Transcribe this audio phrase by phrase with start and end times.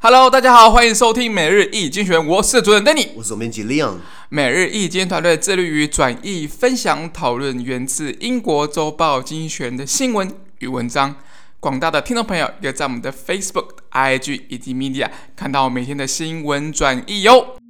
[0.00, 3.96] Hello，大家好，欢迎收听每日一经济学人，我是主持人 Danny，我是总编辑 Leon。
[4.28, 11.16] 每日一经济团队致力于转译、分享、讨论源自英国周报《精选》的新闻与文章。
[11.58, 17.56] 广大的听众朋友也在我们的 Facebook、IG 以及 Media 看到每天的新闻转译哟。
[17.58, 17.67] 今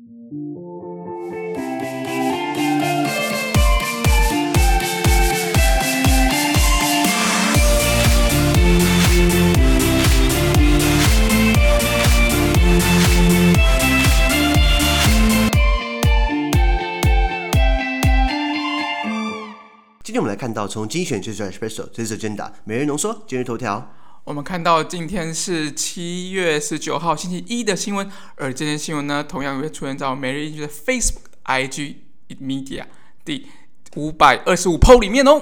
[20.18, 23.95] 天我们来看到从精选最出来 special 这次 agenda 每日浓缩今日头条。
[24.24, 31.95] 我们看到今天是七月十九号星期一的新闻，而这篇新闻呢，同样也会出现在每日一句的 Facebook、IG、
[32.40, 32.86] Media
[33.24, 33.46] 第
[33.95, 35.40] 五百二十五 po 里面哦。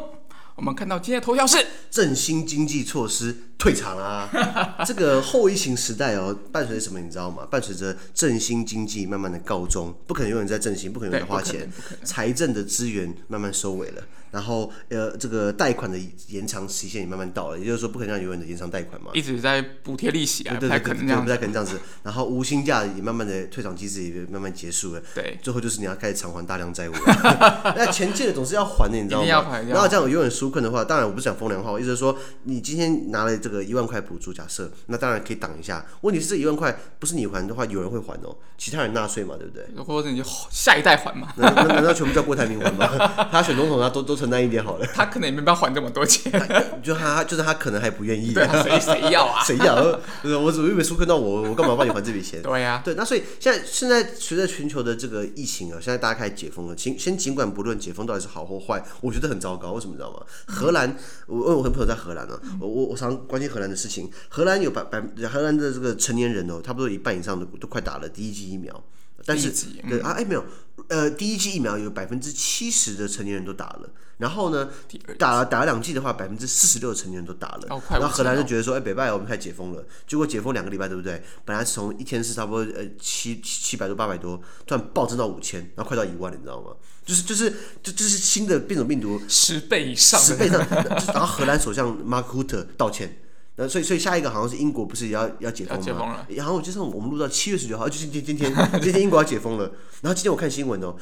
[0.56, 4.82] 我们看到今天的头条是振兴经济措施退场啦、啊。
[4.86, 7.46] 这个后疫情时代哦，伴随着什么你知道吗？
[7.50, 11.70] 伴随着振兴经济慢慢的告终，不可能永远在振兴，不可能永远在花钱，
[12.04, 14.02] 财政的资源慢慢收尾了。
[14.32, 15.96] 然后，呃，这个贷款的
[16.28, 21.78] 延长期限也慢慢到了，也就是说，不可能让永远的延长贷款嘛，一直在补贴利息啊，对对对，不太可能这样，不太可能这样子。
[22.02, 27.72] 然后，无薪假也慢慢的退场机制也慢慢结束了，对，最后就是你要开始偿还大量债务了。
[27.78, 29.58] 那钱借的总是要还的，你知道吗？
[29.68, 35.86] 然后这样永远纾困的话，当然我不是讲风凉话，我意思是说，你今天拿了这个一万块补助，假设，那当然可以挡一下。
[36.00, 39.84] 问题是这一万块不是你还的话，有人会还哦，其他人纳税嘛，对不对？
[39.84, 41.32] 或者你就下一代还嘛？
[41.36, 42.88] 难难道全部叫郭台铭还吗？
[43.30, 44.86] 他选总统，他多多承担一点好了。
[44.92, 46.32] 他可能也没办法还这么多钱，
[46.82, 48.34] 就他就是他可能还不愿意。
[48.34, 49.42] 对啊，谁谁要啊？
[49.46, 49.76] 谁要？
[50.40, 51.42] 我怎么又没纾困到我？
[51.42, 52.42] 我干嘛帮你还这笔钱？
[52.42, 52.94] 对呀、啊，对。
[52.94, 56.76] 那所以现在现在随着全球的这个疫情啊，现在大家开始解封了。
[56.76, 59.72] 先先尽管不论解封到底是好或坏，我觉得很糟糕。
[59.72, 60.20] 为什么你知道吗？
[60.46, 64.10] 荷兰，我我很朋友在荷兰呢、啊，我我常关心荷兰的事情。
[64.30, 68.82] 荷兰有百百荷兰的这个成年人哦，差不多一半以上的都快打了第一剂疫苗。
[69.24, 69.50] 但是，
[69.82, 70.44] 嗯、对啊，哎，没有，
[70.88, 74.70] 呃，第一剂疫苗有百分之七十的成年人都打了，然后呢，
[75.18, 77.66] 打了打了两剂的话，百分之四十六的成年人都打了。
[77.70, 81.20] 哦、然后荷兰就觉得说，哎，北拜我们开始解封了，结果解封两个礼拜，对不对？
[81.44, 86.70] 本来是从一天是差不多呃七七百多八百多，突然暴增到五千，然后快到一万，你知道吗？
[87.04, 90.60] 就是就是就就是新的变种病毒十倍以上，十倍以上。
[91.14, 93.22] 然后荷兰首相马克·鲁特道歉。
[93.58, 95.82] 那所以，所以下一个好像是英国，不是也要要解封吗？
[95.82, 96.26] 解封了。
[96.28, 99.70] 然后我就是我们录到七月十九号，就是今天今天今天英国要解封了。
[100.02, 100.94] 然后今天我看新闻哦，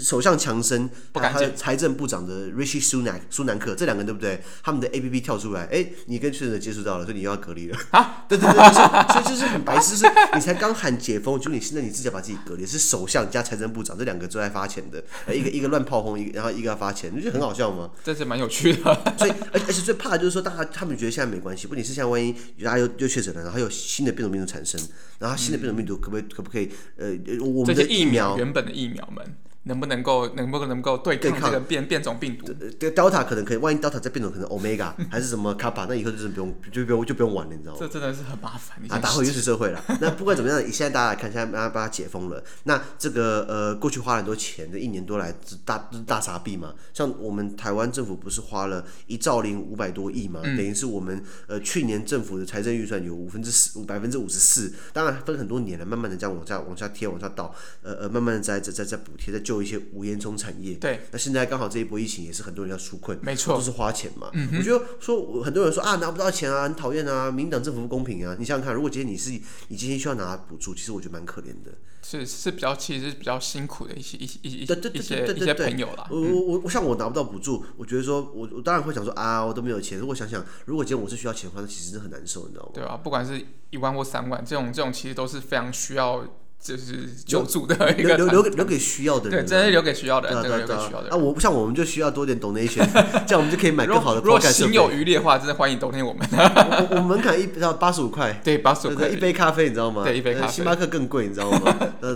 [0.00, 4.40] 首相强生，不敢见财政部长的 Rishi Sunak 苏南克，这两个人对不对？
[4.62, 7.76] 他们的 A P P 跳出来，哎，你跟确诊者接触到了，所以你又要隔离了。
[7.90, 15.02] 啊， 对对对，就是、所以就是很白痴，是你才刚喊解封，就你现在你自己要把自己隔离，是首相加财政部长这两个最爱发钱的，
[15.34, 17.90] 一个一个乱炮轰，一个然后一个要发钱，你觉得很好笑吗？
[18.04, 19.14] 这是蛮有趣的。
[19.18, 22.34] 所以而而且最怕的就是说，大家他们觉得现在没关系，不仅是现在万一。
[22.58, 24.78] 又又确诊了，然后有新的变种病毒产生，
[25.18, 27.08] 然后新的变种病毒可不可以可不可以呃，
[27.40, 29.24] 我们的疫苗原本的疫苗们。
[29.66, 32.52] 能不能够能不能够对抗这个变变种病毒？
[32.78, 37.78] 对，Delta 可能可以，万一 Delta 再变种，可能 Omega 还是什么 Kappa，那以后就是不用就不用就不用玩了，你知道吗？
[37.80, 38.78] 这真的是很麻烦。
[38.88, 39.84] 啊，打回原始社会了。
[40.00, 42.42] 那不管怎么样，现在大家来看，现在把它把它解封了。
[42.64, 45.34] 那这个呃，过去花了很多钱，这一年多来
[45.64, 46.72] 大大傻逼嘛。
[46.94, 50.40] 像我们台湾政府不是花了一兆零五百多亿嘛？
[50.44, 57.52] 嗯、等于是我们呃去年政府的财政预算有五分之四百分之五十四，当然分很多年了，慢慢的这样往下往下贴往下倒，
[57.82, 60.36] 呃呃，慢慢的在在在在补贴，在救一些无烟囱。
[60.36, 64.28] 产业对，那现在刚好这一波疫情也是很多人要纾困，没错，都是花钱嘛。
[64.34, 68.36] 嗯、我觉得说很多人说啊拿不到钱啊，很讨厌啊，民党政府不公平啊。
[68.38, 69.30] 你想想看，如果今天你是
[69.68, 71.72] 你今天需要拿补助，其实我觉得蛮可怜的，
[72.02, 76.06] 是是比较其实是比较辛苦的一些一些一些一些一些朋友啦。
[76.10, 79.98] 我我我像我拿不到补助，我觉得说我我当然会想说啊，我都没有钱。
[79.98, 82.72] 如果想想，如果今天我是需要钱的话，那其实是很难受，你知道吗？
[82.74, 83.40] 对啊，不管是
[83.70, 86.22] 一万或三万，这种这种其实都是非常需要。
[86.60, 91.12] 就是救助的一个留留给留给需要的人，对，真的留给需要的人，真的留给需要的人。
[91.12, 92.84] 啊，我不像我们就需要多点 donation，
[93.24, 94.20] 这样我们就可以买更好的。
[94.20, 96.28] 如果心有余力的话，真的欢迎 donate 我们。
[96.32, 100.02] 我我门槛一到八十五块，对，八十五块一杯咖啡，你知道吗？
[100.02, 100.52] 对，一杯咖啡。
[100.52, 101.76] 星巴克更贵，你知道吗？
[102.00, 102.10] 对，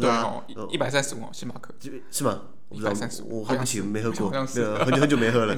[0.71, 1.73] 一百三十五，星巴克
[2.11, 2.41] 是吗？
[2.70, 2.92] 我不知道，
[3.26, 5.56] 我喝不起，没喝过，对，很久很久没喝了。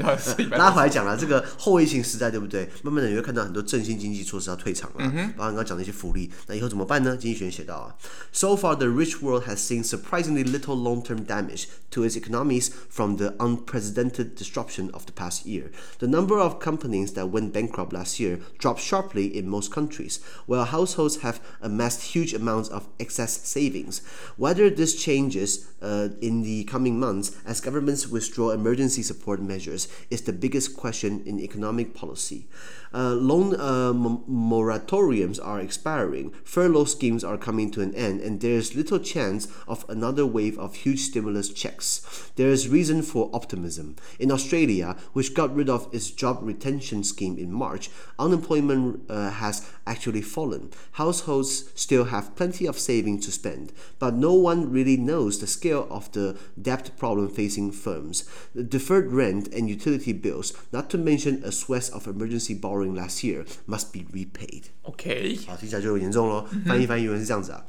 [0.52, 2.70] 拉回来讲了，这个后疫情时代，对不对？
[2.84, 7.16] 慢慢的你会看到很多振兴经济措施要退场了，包括刚刚讲的一些福利，那以后怎么办呢？
[7.16, 7.96] 经济学人写到啊，
[8.34, 13.34] So far the rich world has seen surprisingly little long-term damage to its economies from the
[13.40, 15.72] unprecedented disruption of the past year.
[16.00, 20.66] The number of companies that went bankrupt last year dropped sharply in most countries, while
[20.66, 24.02] households have amassed huge amounts of excess savings.
[24.36, 30.23] Whether this changes uh, in the coming months as governments withdraw emergency support measures is
[30.23, 32.47] the biggest question in economic policy.
[32.95, 38.57] Uh, loan uh, moratoriums are expiring, furlough schemes are coming to an end, and there
[38.57, 42.31] is little chance of another wave of huge stimulus checks.
[42.37, 43.97] There is reason for optimism.
[44.19, 49.69] In Australia, which got rid of its job retention scheme in March, unemployment uh, has
[49.87, 50.71] actually fallen.
[50.93, 55.87] Households still have plenty of savings to spend, but no one really knows the scale
[55.91, 58.29] of the debt problem facing firms.
[58.55, 63.24] The deferred rent and utility bills, not to mention a swathe of emergency borrowing last
[63.24, 64.64] year must be repaid.
[64.84, 66.48] OK，好，听起来就有严重咯。
[66.66, 67.66] 翻译翻译原文是这样子啊。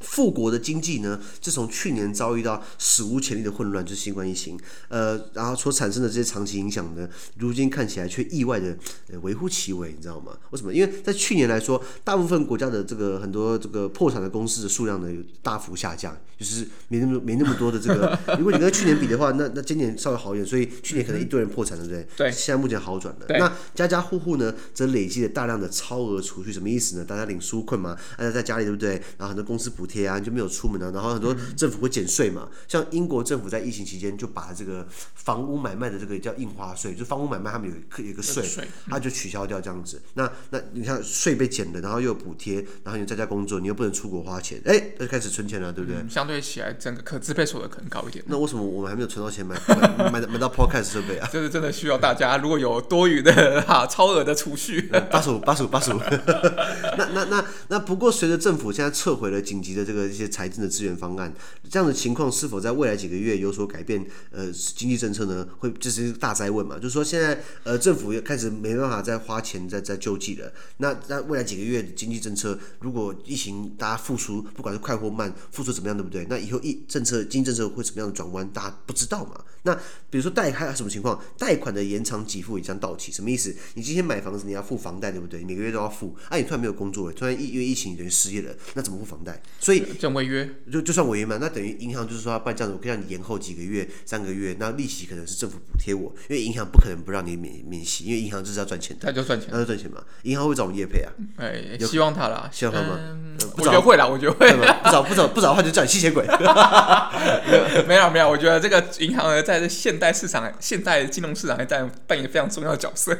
[0.00, 4.58] 富国的经济呢，自从去年遭遇到史无前例的混乱，就是新冠疫情，
[4.88, 8.76] 呃，然后所产生的这些长期影响呢，如今看起来却意外的
[9.10, 10.36] 呃微乎其微，你知道吗？
[10.50, 10.72] 为什么？
[10.72, 18.16] 因为在去年来说，大部分国家的这个很多这个破产的公司的数量呢，有大幅下降，就是没那么没那么多的这个。
[18.38, 22.06] 如果你跟去年比的话，那那今年稍微好一点，所以去年可能一堆人破产，对不对？
[22.16, 22.30] 对。
[22.30, 23.26] 现在目前好转了。
[23.28, 27.04] 那家家户户呢，则累积了大量的超额储蓄，什么意思呢？
[27.04, 28.92] 大家领纾困嘛，大家在家里，对不对？
[29.16, 38.44] 然后很多公司补贴啊，就没有出门啊，然后很多政府会减税嘛，像英国政府在疫情期间就把这个房屋买卖的这个叫印花税，就房屋买卖他们有一有一个税，
[38.88, 40.00] 他就取消掉这样子。
[40.14, 45.98] 那那你看税被减了，然后又有补贴，然后你在家工作，你又不能出国花钱，哎，那就开始存钱了，对不对？
[46.08, 48.22] 相对起来，整个可支配所得可能高一点。
[48.28, 51.28] 那为什么我们还没有存到钱买买买，买到 Podcast 设备啊？
[51.32, 55.98] 这是真的需要大家如果有多余的哈超额的储蓄，八十五八十五八十五。
[56.98, 60.58] 那那那那不过随着政府现在撤回了紧急的这个一些财政。
[60.58, 61.32] 的资源方案，
[61.70, 64.04] 这样的情况是否在未来几个月有所改变？
[64.32, 66.74] 呃，经济政策呢，会这是一个大哉问嘛？
[66.74, 70.52] 就是说，现在呃，政府也开始没办法再花钱再再救济了。
[70.78, 76.26] 那在未来几个月的经济政策，如果疫情大家复苏，不管是快或慢，复苏怎么样，对不对？
[76.28, 79.40] 那以后疫政策经济政策会怎么样的转弯，大家不知道嘛？
[79.62, 79.74] 那
[80.10, 81.20] 比如说贷还有什么情况？
[81.38, 83.54] 贷款的延长给付也将到期，什么意思？
[83.74, 85.44] 你今天买房子你要付房贷，对不对？
[85.44, 86.16] 每个月都要付。
[86.28, 89.40] 哎、啊，你突然没有工作了，突然一因为疫情等于失业了，那怎么付房贷？
[89.58, 90.48] 所以这违约。
[90.70, 100.00] 就就算违约嘛，那等于银行就是说要办这样子，我可以让你延后几个月、三个月，那利息可能是政府补贴我，因为银行不可能不让你免免息，因为银行就是要赚钱的，他就赚钱，他就赚钱嘛。
[100.22, 101.12] 银行会找我们业配啊？
[101.36, 102.98] 哎，希望他啦，希望他吗？
[103.00, 104.48] 嗯、我觉得会啦，我觉得会。
[104.52, 106.24] 不找不找不找的话，就叫你吸血鬼。
[107.86, 113.16] 没有没有，我觉得这个银行呢，在这现代市场、现代金融市场还在扮演非常重要的角色。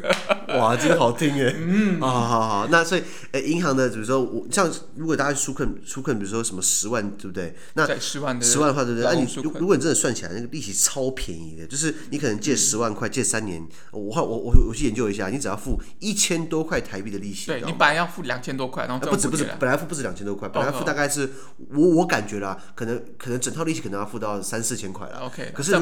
[0.48, 1.54] 哇，真的好听耶！
[1.58, 3.02] 嗯，好好好，那所以，
[3.32, 7.54] 呃，银行的，比如说我像如果大家去纾困纾困，比如说什么十万，对不对？
[7.74, 9.04] 那十万的十万的话，对不对？
[9.04, 17.46] 那、啊、你如如果你真的算起来，那个利息超便宜的，就是你可能借十万块，借三年，我我我我去研究一下，你只要付一千多块台币的利息。
[17.46, 21.30] 对，你本来要付两千多块，然后不止不止，本来付不止两千多块，本来付大概是
[21.70, 25.20] 我我感觉啦，可能可能整套利息可能要付到三四千块了。
[25.26, 25.72] OK，可是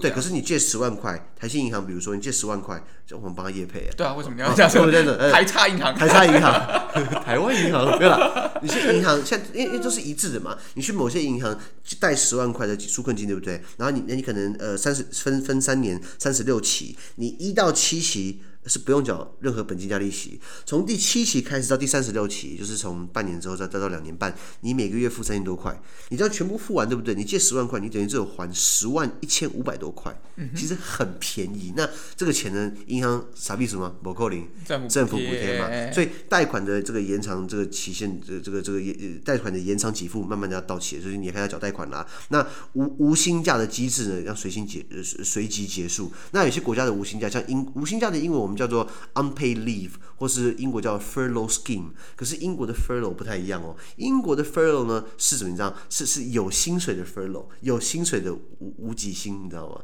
[0.00, 3.88] 对，可是你借十万块，台新银行比如说你借十万块，就我们帮他业配。
[3.96, 4.90] 对啊，为什么你要这样说？
[4.90, 6.52] 真的， 台差银行，台差银行，
[7.24, 11.58] 台湾银行，没有了，你去银行，现在因为因为都是一致的嘛，你去某些银行
[11.98, 13.62] 贷十万块的纾困金，对不对？
[13.76, 18.40] 然后你那你可能呃三十分分三年三十六期，你一到七期。
[18.66, 25.78] 是不用缴任何本金加利息，从第七期开始到第三十六期，就是从半年之后再再到两年半，你每个月付三千多块，
[26.08, 27.14] 你这样全部付完，对不对？
[27.14, 30.18] 你借十万块，你等于只有还十万一千五百多块，
[30.56, 31.74] 其实很便宜。
[31.76, 33.94] 那这个钱呢，银行啥意思吗？
[34.02, 34.48] 不扣零，
[34.88, 35.92] 政府补贴嘛。
[35.92, 38.80] 所以贷款的这个延长这个期限，这这个这个
[39.24, 42.06] 贷款的延长给付，慢慢的要到期，所以你还要缴贷款啦。
[42.28, 46.10] 那无无薪假的机制呢，要随心结随即结束。
[46.32, 48.53] 那有些国家的无薪假，像英无薪假的英文我们。
[48.56, 53.76] 叫做 unpaid leave，或是英国叫 furlough scheme，可是英国的 furlough 不太一样哦。
[53.96, 55.74] 英国的 furlough 呢是怎么样？
[55.90, 59.80] 是是有薪水的 furlough，有薪水的无无给薪，你知道吗？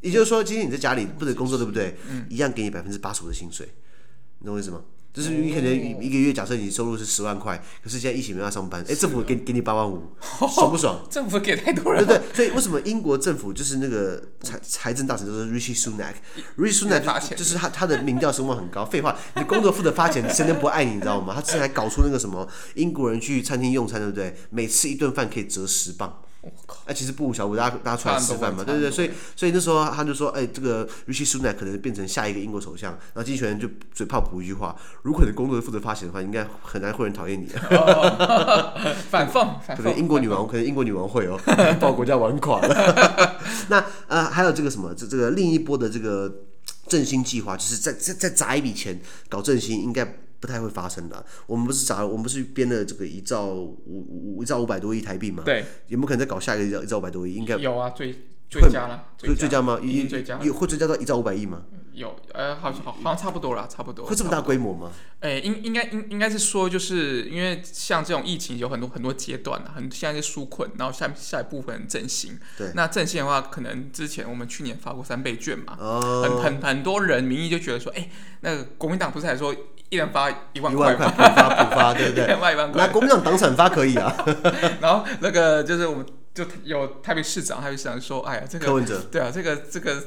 [0.00, 1.96] 也就是说，今天你在家里不能工作，对不对？
[2.08, 3.68] 嗯，一样给你百分之八十五的薪水，
[4.40, 4.82] 你懂我意思吗？
[5.12, 10.02] 就是你可能一个月，假设你收入是十万块，可是现在疫情没法上班，哎，政府给给你八万五，
[10.48, 11.06] 爽不爽？
[11.10, 12.34] 政府给太多了，对不对？
[12.34, 18.86] 所以为什么英国政府就是那个财财政大臣就是 Rishi Sunak，Rishi Sunak 就是他他的民调声望很高。
[18.86, 20.94] 废话，你工作负责发钱，谁能不爱你？
[20.94, 21.34] 你知道吗？
[21.34, 24.34] 他之前还搞出那个什么英国人去餐厅用餐，对不对？
[24.48, 26.22] 每次一顿饭可以折十镑。
[26.86, 28.90] 哎，其实不无小补，大家大家出来吃饭嘛，对不对？
[28.90, 32.90] 所以所以那时候他就说，哎，这个 Rishi Sunak 可能变成下一个英国首相。
[32.90, 37.46] 然后经济学人就嘴炮补一句话：如果你工作是负责发钱的话，应该很难会人讨厌你。
[39.08, 41.38] 反讽，可能英国女王，可能英国女王会哦，
[41.80, 43.38] 把国家玩垮了。
[43.70, 46.32] 那呃，还有这个什么，这这个另一波的这个
[46.88, 50.16] 振兴计划，就是再再再砸一笔钱搞振兴，应该。
[50.42, 51.24] 不太会发生的。
[51.46, 55.44] 我们不是砸，我们不是编了这个一兆五五一兆五百多亿台币吗？
[55.46, 57.34] 对，有没有可能再搞下一个一兆一兆五百多亿？
[57.34, 58.12] 应该有啊，最
[58.50, 59.78] 最佳了，最最佳吗？
[60.10, 61.62] 最佳有会追加到一兆五百亿吗？
[61.92, 64.06] 有，呃，好像好好像差不多了，差不多。
[64.06, 64.90] 会这么大规模吗？
[65.20, 72.38] 哎、欸，应应该应应该是说，就是因为像这种疫情有很多很多阶段啊，很现在是纾困，然后下下一部分振兴。
[72.56, 72.72] 对。
[72.74, 79.54] 那振兴的话，可能之前我们去年发过三倍券嘛，哦、很很很多人民意就觉得说，哎、欸，那个国民党不是还说
[79.92, 82.24] 一人发一万块，一万块普发普发，对不对？
[82.24, 82.86] 一人发一万块。
[82.86, 84.10] 那国民党党产发可以啊。
[84.80, 90.02] 然后那个就是我们就有台北市长，台北市长说，哎呀，这个柯文哲，对啊，这个这个。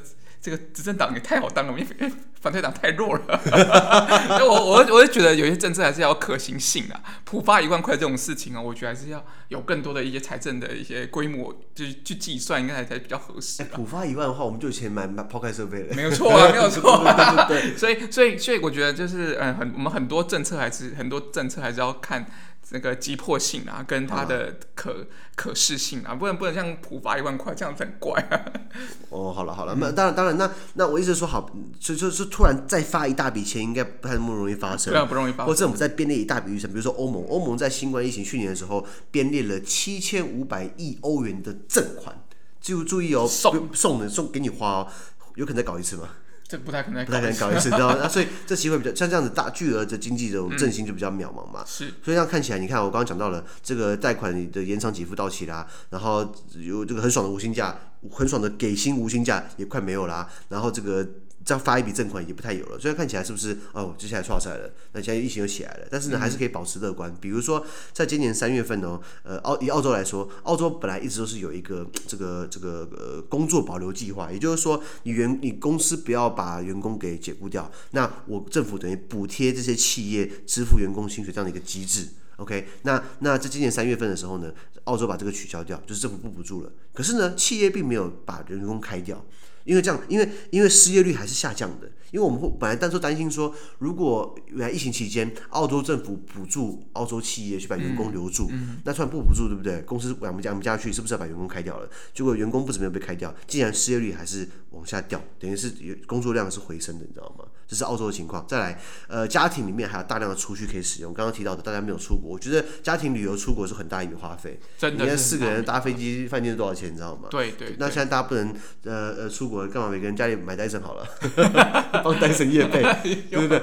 [0.45, 3.23] 这个执政党也太好当了，因 为反对党太弱了。
[4.45, 7.01] 我我我就觉得有些政策还是要有可行性啊。
[7.23, 13.63] 普发一万块这种事情啊，我觉得还是要有更多的一些财政的一些规模，就是去计算，应该才才比较合适。
[13.63, 15.95] 哎，普发一万的话，我们就有钱买买抛开设备了。
[15.95, 17.45] 没有错啊， 没有错啊。
[17.47, 17.77] 对对对。
[17.77, 22.23] 所以所以所以我觉得就是嗯，很我们很多政策还是很多政策还是要看。
[22.71, 25.05] 那个急迫性啊，跟它的可、啊、
[25.35, 28.41] 可视性啊，不能不能像普发一万块这样子很怪啊。
[29.09, 34.91] 哦，好了好了，那、嗯、当然当然，那那我意思说好，就就是突然再发一大笔钱，应该不太那么容易发生。
[34.91, 35.47] 对啊，不容易发生。
[35.47, 42.25] 或政府再编列一大笔预算，比如说欧盟，欧盟在新冠疫情去年的时候编列了七千五百亿欧元的赠款，
[42.59, 44.87] 就注意哦，送送的送给你花哦，
[45.35, 46.09] 有可能再搞一次吗？
[46.47, 47.97] 这不太可能，不太可能搞一次，知道吗？
[48.03, 51.63] 那所以这机会比较像这样子大巨额的经济这种振兴就比较渺茫嘛。
[51.65, 57.75] 是，所以这样看起来，你看我刚刚讲到了这个贷款的延长给付到期啦，然后有这个很爽的无薪假，
[58.11, 61.07] 很爽的给薪无薪假也快没有啦，然后这个。
[61.45, 63.93] 再发一笔正款也不太有了，所以看起来是不是哦？
[63.99, 67.15] 接下来出来了，那现在疫情又起来了，但是呢，还是可以保持乐观。
[67.21, 82.07] 比如说，在今年三月份呢，呃，澳以澳洲来说，澳洲本来一直都是有一个这个这个呃工作保留计划，也就是说，你员你公司不要把员工给解雇掉，那我政府等于补贴这些企业支付员工薪水这样的一个机制。
[82.37, 84.51] OK，那那在今年三月份的时候呢，
[84.85, 86.71] 澳洲把这个取消掉，就是政府不补助了。
[86.91, 89.23] 可是呢，企业并没有把员工开掉。
[89.65, 91.91] 因为这样，因为因为失业率还是下降的。
[92.11, 99.81] 因为我们会本来当初担心说，如果原来疫情期间，澳洲政府补助澳洲企业去把员工留住，嗯嗯、那突然不补助，对不对？
[99.81, 101.89] 公司养不养不下去，是不是要把员工开掉了？
[102.13, 105.73] 结果员工不止没有被开掉，竟然失业率还是往下掉，等于是
[106.07, 107.43] 工作量是回升的，你知道吗？
[107.67, 108.45] 这是澳洲的情况。
[108.47, 111.11] 再来，呃，家庭里面还有大量的储蓄可以使用。
[111.13, 114.57] 刚刚提到的，大家没有出国，我觉得家庭旅游出国是很大一笔花费。
[114.77, 116.91] 真的，你看四个人搭飞机，饭店是多少钱？
[116.91, 117.27] 你知道吗？
[117.31, 117.77] 对对，对。
[117.79, 118.53] 那现在大家不能
[118.83, 119.89] 呃呃出国，干嘛？
[119.89, 121.07] 每个人家里买戴森好了，
[122.03, 122.81] 帮戴森夜配。
[123.29, 123.59] 对 不对？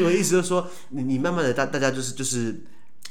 [0.00, 2.64] 我我我意思就是说，你你慢慢的大大家就是就是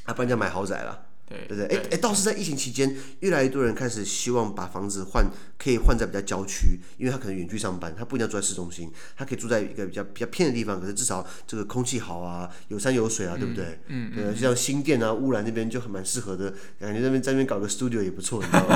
[0.06, 1.00] 啊，帮人家买豪宅了。
[1.48, 5.26] 对对对，哎哎，倒是在疫情期间，越来越多人开始希望把房子换，
[5.58, 13.80] 可以换在比较郊区，因为他可能远距上班，他不一定要住在市中心，他可以住在一个比较比较偏的地方，可是至少这个空气好啊，有山有水啊，对不对？
[13.88, 18.68] 嗯，对，就像新店啊、乌兰那边就很蛮适合的，感觉那边在那边搞个 studio 也不错，你知道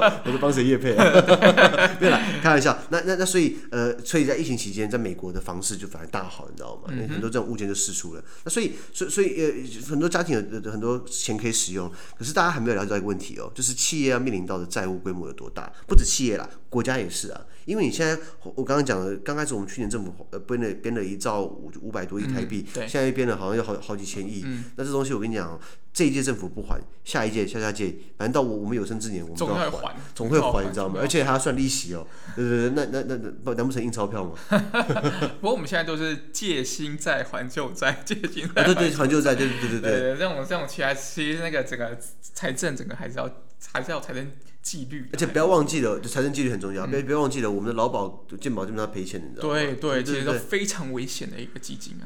[0.00, 0.20] 吗？
[0.26, 1.04] 我都帮谁业配啊？
[1.98, 2.78] 对了，开玩笑。
[2.90, 6.88] 那那那所以呃，所以在疫情期间，在美国的房市就反而大好，你知道吗？
[6.88, 8.24] 嗯、很多这种物件就释出了。
[8.44, 11.79] 那所以所以所以呃，很多家庭有很多钱可以使用。
[12.18, 15.72] 可是大家还没有了解到一个问题哦，就是企业要面临到的债务规模有多大？
[15.86, 17.40] 不止企业啦，国家也是啊。
[17.70, 24.42] 因为你现在我刚刚讲的，刚开始我们去年政府呃编了编了一兆五五百多亿台币，嗯、现在编了好像有好好几千亿。
[24.44, 25.56] 嗯、那这东西我跟你讲，
[25.92, 30.98] 这一届政府不还，下一届、下下届，反正到我我们有生之年，我们都要还，总会还，总会还，你知道吗？
[31.00, 32.04] 而且还要算利息哦。
[32.34, 34.34] 对对对，那那那那难不成印钞票吗？
[35.40, 40.16] 不过我们现在都是借新债还旧债，借新债、啊、对对还旧债，对对对对对。
[40.16, 43.30] 这种这种其实其实那个整个财政整个还是要
[43.72, 44.28] 还是要财政。
[44.62, 46.86] 纪律，而且不要忘记了，就财政纪律很重要。
[46.86, 49.54] 别别、嗯、忘记了，我们的劳保健保基本上赔钱，你知道吗？
[49.54, 52.04] 对对，其实都非常危险的一个基金啊。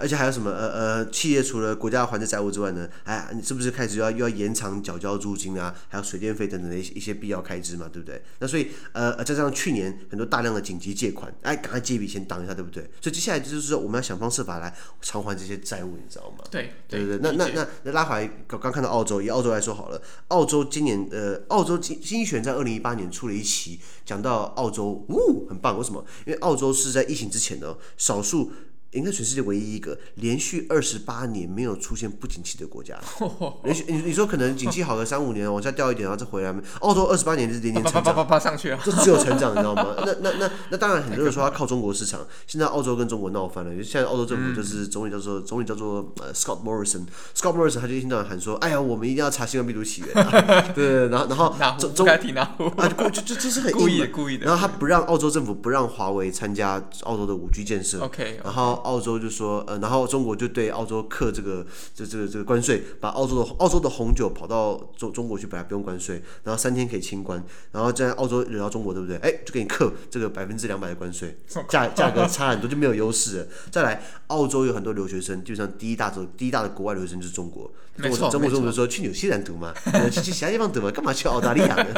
[0.00, 0.50] 而且还有什么？
[0.50, 2.88] 呃呃，企业除了国家还的债务之外呢？
[3.04, 5.74] 哎，你是不是开始要又要延长缴交租金啊？
[5.88, 7.88] 还有水电费等等的一些一些必要开支嘛？
[7.92, 8.22] 对不对？
[8.38, 12.82] 那所以呃，再加上去年很多大量的紧急借款，哎，赶快借一笔钱挡一下，对不对？
[13.00, 16.44] 所以接下来就是说，我们要想方设法来偿还这些债务，你知道吗？
[16.50, 17.20] 对对对对。
[17.22, 22.74] 那那那那拉回来，刚刚看到澳洲，以澳洲来说好了，澳洲今年呃，澳洲经经济学在二零。
[22.74, 25.78] 一八年出了一期，讲到澳洲，呜，很棒。
[25.78, 26.04] 为什么？
[26.26, 28.50] 因为澳洲是在疫情之前呢，少数。
[28.94, 32.98] 应该全世界唯一一个连续二十八年没有出现不景气的国家。
[33.64, 36.54] 连续你你说可能景气好个三五年往下掉一点，然后再回来。
[36.80, 39.94] 澳洲二十八年是连年成长，上去啊，这只有成长， 你知道吗？
[40.06, 42.20] 那那那那当然很多人说他靠中国市场。
[42.46, 50.72] 现在澳洲跟中国闹翻了，现在澳洲政府就是总理叫做总理叫做呃 Scott Morrison，Scott Morrison 他就一天到晚喊说，哎呀，我们一定要查新冠病毒起源。
[50.74, 54.46] 对，然后然后中中啊，就就就是很故意的故意的。
[54.46, 58.00] 然后他不让澳洲政府不让华为参加澳洲的五 G 建设。
[58.00, 58.83] OK，然后。
[58.84, 69.16] 澳洲就说，呃，然后中国就对澳洲克这个这这个这个关税，把澳洲的澳洲的红酒跑到中中国去，本来不用关税，然后三天可以清关，然后在澳洲惹到中国，对不对？
[69.18, 71.36] 哎，就给你课这个百分之两百的关税，
[71.68, 73.46] 价价格差很多就没有优势了。
[73.70, 77.70] 再来，澳洲有很多留学生，基本上第一大洲第一大的国外留学生就是中国。
[77.96, 79.72] 中国中国政府说去纽西兰读嘛，
[80.10, 81.92] 去 去其他地方读嘛，干嘛去澳大利亚呢？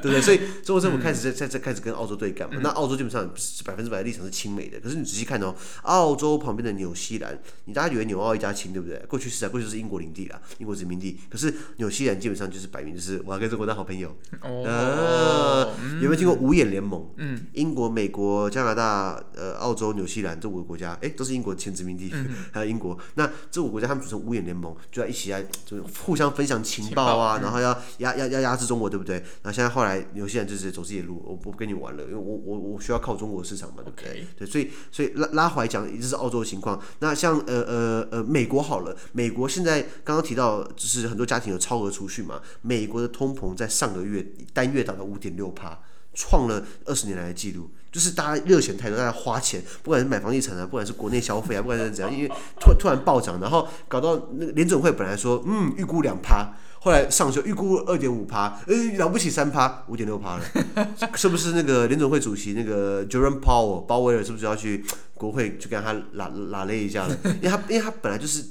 [0.00, 0.18] 对不对？
[0.22, 2.58] 所以中国政府开始在在在开始跟澳洲对干嘛？
[2.62, 4.80] 那澳洲基本上是百分之百的立场是亲美的。
[4.80, 8.98] 可是你仔细看哦，澳洲旁边的纽西兰，你大家以为纽澳一家亲，对不对？
[9.08, 11.18] 过去是啊，过去是英国领地啦，英国殖民地。
[11.30, 14.08] 可是纽西兰基本上就是摆明就是我要跟中国当好朋友。
[14.40, 17.08] 哦、呃嗯，有没有听过五眼联盟？
[17.16, 22.98] 嗯，英国、美国、加拿大、呃、澳洲、纽西兰这五个国家，哎，都是英国前殖民地，嗯、还有英国。
[23.14, 25.42] 那这五个国家他们组成五眼联盟，就要一起来。
[25.64, 29.16] 就互相分享情报啊，报然后要压压压压制中国，对不对？
[29.16, 34.26] 然后现在后来纽西兰就是走自己的路，我不跟你玩了，因为我我我需要靠中国市场嘛，对不对？Okay.
[34.38, 36.80] 对，所以所以拉拉回来讲，这是是澳洲的情况。
[37.00, 45.80] 那像呃呃呃美国好了，美国现在刚刚提到就是很多家庭有超额储蓄嘛，美国的通膨在上个月单月达到五点六趴，
[46.14, 47.70] 创了二十年来的记录。
[47.92, 60.44] 就是大家热钱太多，大家花钱，不管是买房地产啊，不管是国内消费啊，不管是怎样，因为突突然暴涨，然后搞到那个联准会本来说，嗯，预估两趴，后来上修预估二点五趴，呃，了不起三趴，五点六趴了，
[61.14, 64.82] 是不是那个联准会主席那个 Jerome Powell 鲍威尔是不是要去
[65.14, 67.16] 国会去跟他拉拉勒一下了？
[67.42, 68.42] 因为他因为他本来就是，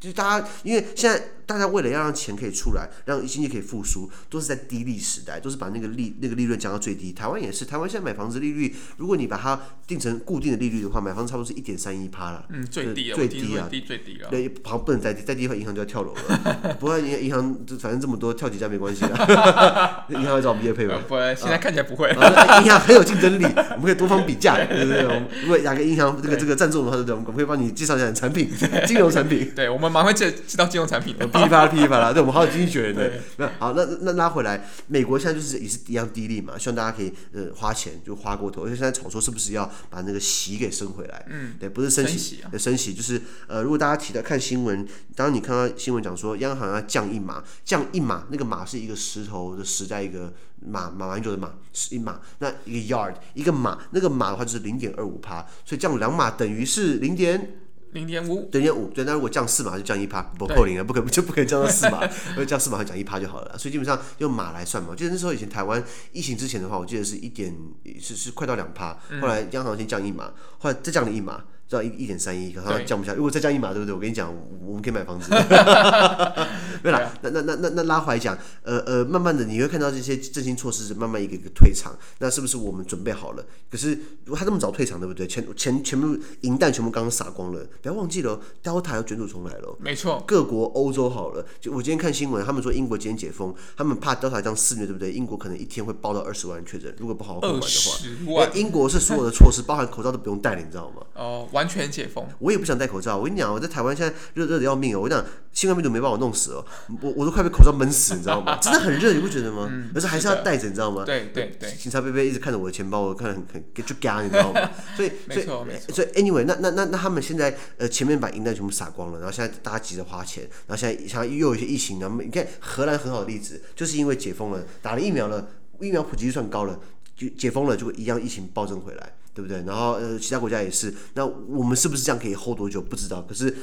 [0.00, 1.22] 就是大家因为现在。
[1.48, 7.10] 大家为了要让钱可以出来，让经济可以复苏，都是在低利时代，都是把那个利那个利润降到最低。
[7.10, 12.44] 台湾也是，台湾现在买房子利率，如果你把它定成固定的利率的话，买房子差不多是一点三一趴了。
[12.50, 14.28] 嗯，最低啊，最低啊，低最低了。
[14.28, 16.76] 对，好像不能再低，再低的话银行就要跳楼了。
[16.78, 19.08] 不过银银行反正这么多，跳几家没关系的。
[20.10, 21.00] 银行会找我们业配吗？
[21.08, 22.10] 不会，现在看起来不会。
[22.10, 25.02] 银、啊、行很有竞争力，我们可以多方比价， 对不对？
[25.42, 27.14] 如果哪个银行这个这个赞助的话，对不对？
[27.14, 28.50] 我们可以帮你介绍一下产品，
[28.86, 29.50] 金融产品。
[29.56, 31.26] 对，我们马上会介介绍金融产品的。
[31.38, 32.12] 噼里啪啦，噼里啪啦。
[32.16, 41.24] 我们好有经济学人的，那好，那那拉回来，美国现在就是也是一样低利嘛，希望大家可以呃花钱就花过头，而且现在炒作是不是要把那个息给升回来？
[41.28, 57.60] 嗯，对，不是升息，升息，啊、升息就是呃，如果大家提到看新闻，当你看到新闻讲说央行要降一码，降一码，那个码是一个石头的石在一个马马英九的马是一码，那一个 yard 一个码，那个码的话就是零点二五趴，所以降两码等于是零点。
[57.92, 63.56] 零点五，零点五，对，那如果降四码就降一趴，不扣零了，不可就不可以降到四码， 因为降四码就降一趴就好了。
[63.58, 64.90] 所以基本上用码来算嘛。
[64.90, 67.54] 我记得那时候以前台湾疫情之前的话，我记得是一点
[68.00, 71.44] 是是快到两趴，后来央行先降一码，后来再降了一码。
[71.68, 73.12] 到一一点三一，可能降不下。
[73.14, 73.94] 如果再降一码，对不对？
[73.94, 74.32] 我跟你讲，
[74.64, 75.30] 我们可以买房子。
[76.80, 81.92] 对了，那那那那那拉回来讲，呃呃，慢慢的你会看到这些振兴措施慢慢一个一个退场。
[82.18, 83.44] 那是不是我们准备好了？
[83.70, 83.90] 可是
[84.24, 85.26] 如果他这么早退场，对不对？
[85.26, 89.76] 钱钱全部银弹全部刚刚撒光了，不要忘记了，Delta 要卷土重来了。
[89.80, 95.12] 没错，各国欧洲好了，就我今天看新闻，他们说英国今天解封，他们怕 Delta 这样肆虐，对不对？
[95.12, 98.46] 英国可能一天会爆到二十万人确诊，如果不好好管的话。
[98.54, 101.02] 英国是所有的措施，包含口罩都不用戴了，你知道吗？
[101.14, 101.48] 哦。
[101.58, 103.16] 完全解封，我也不想戴口罩。
[103.18, 105.00] 我跟你讲，我在台湾现在热热的要命哦。
[105.00, 106.64] 我跟你讲，新冠病毒没把我弄死哦，
[107.02, 108.56] 我我都快被口罩闷死，你知道吗？
[108.62, 109.66] 真的很热，你不觉得吗？
[109.68, 111.04] 嗯、而且还是要戴着，你知道吗？
[111.04, 111.68] 对对对。
[111.72, 114.70] 警察贝贝一直看着我的钱包，我看很很就干，你知道吗？
[114.94, 115.46] 所以所以
[115.92, 125.48] 所以 anyway，那那那那他们现在呃前面把银弹全部撒光了，然后现在大家急着花钱，然后现在像又有一些疫情，然后你看荷兰很好的例子，就是因为解封了，打了疫苗了，
[125.80, 126.78] 疫苗普及率算高了，
[127.16, 129.12] 就解封了，就一样疫情暴增回来。
[129.38, 129.62] 对不对？
[129.62, 130.92] 然后呃，其他国家也是。
[131.14, 132.82] 那我们是不是这样可以 hold 多久？
[132.82, 133.22] 不知道。
[133.22, 133.56] 可是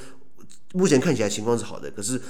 [0.71, 1.91] 目前看起来情况是好的。
[1.91, 2.21] 可是。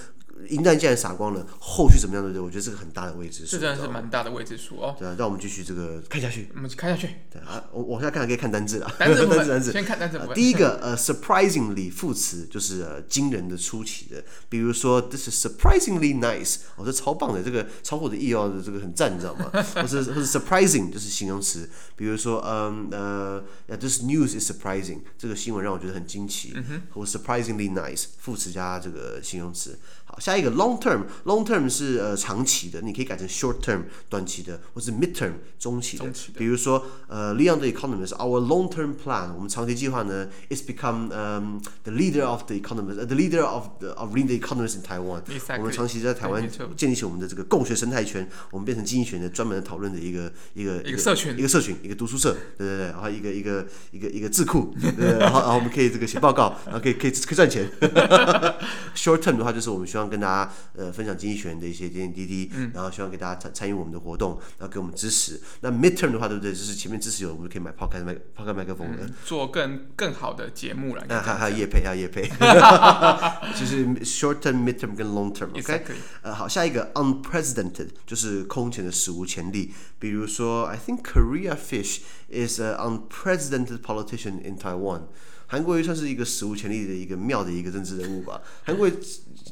[0.50, 2.24] 银弹既然撒光了，后续怎么样？
[2.24, 2.42] 对不对？
[2.42, 3.52] 我觉得这个很大的未知数。
[3.54, 4.96] 这真的是蛮大的未知数哦。
[5.00, 6.50] 对啊，让我们继续这个看下去。
[6.54, 7.16] 我们看下去。
[7.32, 8.94] 对啊，我我现在看可以看单字了。
[9.00, 10.20] 单字， 单字，先看单字。
[10.36, 14.24] 第一个呃，surprisingly 副词就是呃惊人的、出奇的。
[14.50, 19.50] 比如说，this is surprisingly nice，哦，这超棒的，这个超乎我的意料的，这个很赞，你知道吗？
[19.54, 21.70] 或是或是 surprising 就是形容词。
[21.96, 23.44] 比如说，嗯呃
[23.78, 26.52] ，this news is surprising，这个新闻让我觉得很惊奇。
[26.56, 26.82] 嗯哼。
[26.92, 29.80] 或 surprisingly nice 副词加这个形容词。
[30.08, 36.06] 好，下一个 long term，long term 是呃长期的，你可以改成 short term 短期的，或是 mid term 中期的。
[36.38, 43.94] 比如说呃，Leon the Economist，our long term plan，我们长期计划呢，is become um the leader of the economist，the leader of the
[43.94, 45.22] of leading the economist in Taiwan。
[45.58, 57.68] 我们长期在台湾建立起我们的这个共学生态圈，我们变成经济学的专门的讨论的一个一个一个社群，一个社群，一个读书社，对对对，然后一个一个一个一个智库，对，然后然后我们可以这个写报告，然后可以可以可以赚钱。
[58.96, 65.42] Short term 的话，就是我们希望跟跟大家呃分享经济学人的一些点点滴滴，嗯、然后希望给大家参参与我们的活动，然后给我们支持。
[65.60, 66.54] 那 midterm 的话，对不对？
[66.54, 71.04] 就是前面支持有，我们可以买 podcast 麦 podcast 麦克风的，做更更好的节目了。
[71.10, 72.30] 那还还有叶配，还有叶配，
[73.60, 75.50] 就是 short term、midterm 跟 long term。
[75.58, 75.82] OK，
[76.22, 79.74] 呃，好，下一个 unprecedented 就是空前的史无前例。
[80.00, 85.04] 比如说，I think Korea fish is an unprecedented politician in Taiwan。
[85.48, 88.42] 韩国瑜算是一个史无前例的一个妙的一个政治人物吧。
[88.64, 88.94] 韩国瑜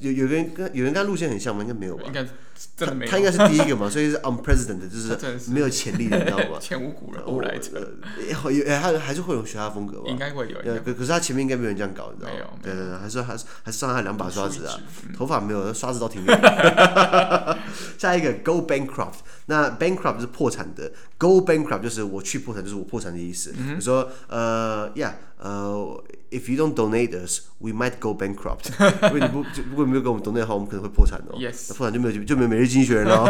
[0.01, 1.62] 有有人跟有人跟他路线很像吗？
[1.62, 2.03] 应该没有吧。
[2.76, 3.12] 真的没有。
[3.12, 6.58] 他应该是第一个嘛， 所以是 unprecedented，就是没有潜力的，你知道吗？
[6.62, 7.93] 前无古人后来者。
[8.43, 10.06] 有有他还是会有学他风格吧？
[10.08, 10.58] 应该会有。
[10.84, 12.58] 可可是他前面应该没有人这样搞，你知道吗？
[12.62, 14.78] 对对对，还是还是还是上他两把刷子啊，
[15.15, 17.58] 头发没有，刷子倒挺远的。
[17.97, 19.15] 下一个 go bankrupt，
[19.47, 23.52] 那 bankrupt 是破产的，go bankrupt 就是我去破产，就是我破产的意思。
[23.52, 25.12] 比如说呃，yeah。
[25.43, 28.71] 呃、uh,，if you don't donate us, we might go bankrupt。
[29.02, 31.36] 如果你不如果没有给我们 donate 的话，我们可能会破产哦。
[31.38, 33.26] Yes，那破产就没有就没有每日经济学人喽。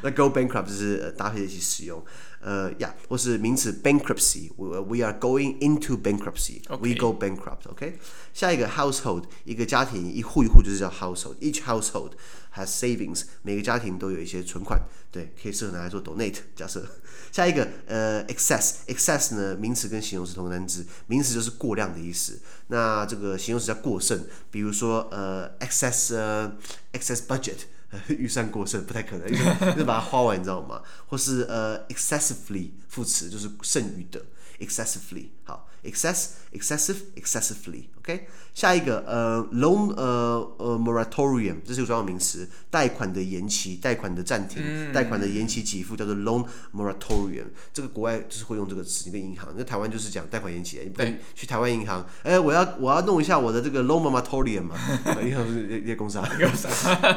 [0.00, 2.02] 那 go bankrupt 就是搭配一起使用。
[2.40, 7.68] 呃呀，或是名词 bankruptcy，we we are going into bankruptcy，we go bankrupt。
[7.68, 7.98] OK，
[8.32, 12.12] 下一个 household，一个家庭一户一户就是叫 household，each household
[12.54, 16.38] has savings，每个家庭都有一些存款，对，可以适合拿来做 donate。
[16.54, 16.86] 假设。
[17.32, 26.56] 下一个呃，excess，excess 呢，名词跟形容词同个单字，名词就是过量的意思，那这个形容词叫过剩，比如说呃，excess，呃
[26.94, 27.66] ，excess budget，
[28.08, 30.82] 预算过剩不太可能，就是 把它花完，你知道吗？
[31.06, 34.22] 或是呃，excessively 副词就是剩余的
[34.58, 35.68] ，excessively 好。
[35.84, 47.44] excess excessive excessively，OK，下一个呃 loan 呃呃 moratorium，这是个专有名词，贷款的延期、贷款的暂停、贷款的延期给付叫做 loan moratorium。
[47.72, 54.76] 这个国外就是会用这个词，一个银行，那台湾就是讲贷款延期，你不能去台湾银行，哎，我要我要弄一下我的这个 loan moratorium 嘛，
[55.22, 56.26] 银行是业业公司啊，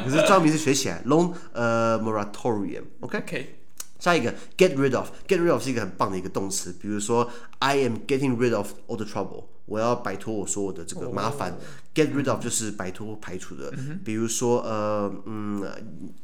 [0.04, 3.59] 可是专有名词学起来 loan 呃 moratorium，OK。
[4.00, 11.52] 下一个 get rid of，get rid of 是一个很棒的一个动词，比如说 I am getting rid of all the trouble，我要摆脱我所有的这个麻烦。
[11.52, 11.60] Oh.
[11.92, 13.98] get rid of 就是摆脱排除的，mm hmm.
[14.04, 15.62] 比如说呃嗯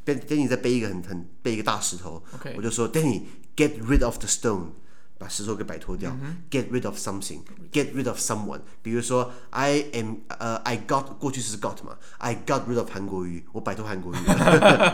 [0.05, 2.23] ，Danny 在背一个很很背一个大石头.
[2.55, 3.23] 我就说 Danny
[3.55, 4.69] get rid of the stone，
[5.18, 6.10] 把石头给摆脱掉。
[6.10, 6.34] Mm hmm.
[6.50, 12.36] get rid of something，get rid of someone，比如说 I am 呃、uh, I got 过去式是 got 嘛，I
[12.44, 14.18] got rid of 韩国瑜，我摆脱韩国瑜。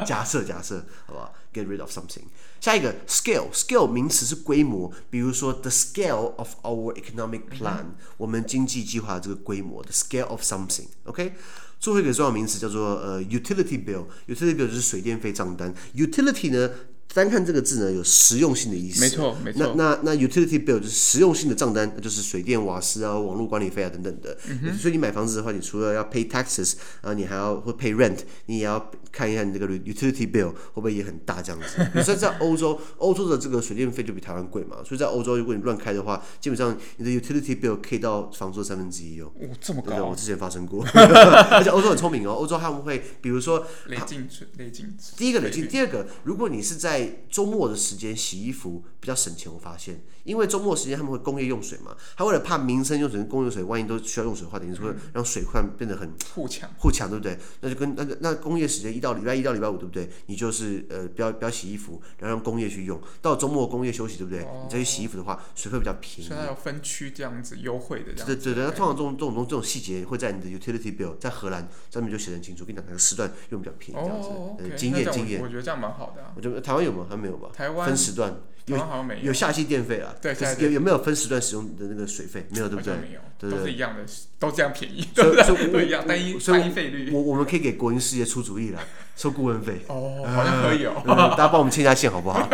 [0.06, 1.34] 假设假设，好不好？
[1.52, 2.24] get rid of something。
[2.60, 11.32] 下一个 scale，scale 名词是规模，比如说 the scale of our economic plan，、嗯、我们经济计划的这个规模，the scale of something，OK，、okay?
[11.78, 16.70] 最后一个重要名词叫做呃 utility bill，utility bill 就是水电费账单，utility 呢？
[17.13, 19.01] 单看这个字呢，有实用性的意思。
[19.01, 19.73] 没错，没错。
[19.75, 24.37] 那那那 utility bill 就是实用性的账单，那就是水电瓦斯啊、网络管理费啊等等的。
[24.47, 31.85] 嗯、所以你买房子的话，你除了要 pay taxes 啊，你还要会 pay rent，你也要看一下你这个 utility bill 会不会也很大这样子。
[31.93, 39.31] 你说在欧洲，欧洲的这个水电费就比台湾贵嘛，所以在欧洲如果你乱开的话，基本上你的 utility bill 可以到房租的三分之一哦。
[39.39, 40.05] 哦，这么高、啊？
[40.05, 40.83] 我之前发生过。
[40.93, 44.97] 而且欧洲很聪明哦，欧洲他们会比如说累进累进。
[45.15, 57.37] 第一个累进，第二个，如果你是在周末的时间洗衣服比较省钱，我发现，因为周末时间他们会工业用水嘛，他为了怕民生用水跟工业用水，万一都需要用水的话，等于说让水患变得很互抢，互抢，对不对？
[57.61, 60.09] 那就跟那个那工业时间一到礼拜一到礼拜五，对不对？
[60.27, 64.39] 你就是呃不要不要洗衣服，然后让工业去用，到周末工业休息，对不对？
[64.41, 66.29] 你再去洗衣服的话，水会比较便宜。
[66.29, 68.25] 所以它有分区这样子优惠的这样。
[68.27, 74.29] 对对对，那通常这种这种东这种细节会在你的 utility bill，在荷兰上面就写得很清楚，跟你讲哪个时段用比较便宜这样子。
[74.77, 76.33] 经验经验，我觉得这样蛮好的。
[76.35, 77.05] 我觉得台湾有吗？
[77.09, 77.49] 还没有吧？
[77.53, 78.33] 台湾分时段。
[78.65, 78.77] 有
[79.21, 80.13] 有夏季电费啊？
[80.21, 82.47] 对，有有没有分时段使用的那个水费？
[82.49, 82.93] 没有，对不对？
[82.93, 84.03] 没有，都是一样的，
[84.39, 87.11] 都这样便宜，都一样单一单一费率。
[87.11, 88.79] 我我们可以给国营事业出主意了，
[89.17, 89.81] 收顾问费。
[89.87, 90.93] 哦，好像可以哦。
[91.05, 92.47] 大家帮我们牵一下线好不好？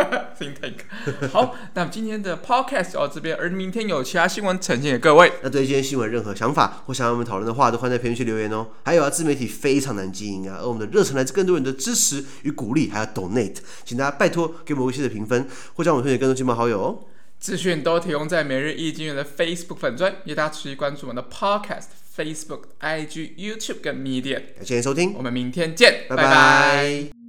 [1.30, 5.30] 好，那今天的 podcast 到这边，而明天有其他新闻呈现给各位。
[5.42, 8.68] 那对今天新闻任何想法或想要我们讨论的话，都欢迎在评论区留言哦。
[8.82, 17.06] 还有啊，自媒体非常难经营啊，而我们的热忱来自更多人的支持与鼓励，还有 donate，请大家拜托给我们微信的评分，或将我们推荐更多亲朋好友哦。
[17.38, 24.42] 资讯都提供在每日一经元的 Facebook 粉专，也大家持续关注我们的 Podcast、Facebook、IG、YouTube 跟 Medium。
[24.56, 26.22] 感谢收听，我们明天见，拜拜。
[26.22, 27.19] 拜拜。